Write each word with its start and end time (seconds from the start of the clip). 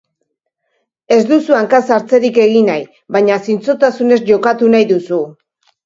Ez 1.15 1.19
duzu 1.33 1.57
hanka-sartzerik 1.59 2.41
egin 2.47 2.67
nahi, 2.73 2.83
baina 3.19 3.39
zintzotasunez 3.49 4.21
jokatu 4.35 4.77
nahi 4.77 4.93
duzu. 4.99 5.27